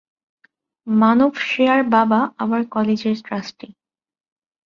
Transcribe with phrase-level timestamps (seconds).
[0.87, 3.67] মানভ-শ্রেয়ার বাবা আবার কলেজের ট্রাস্টি।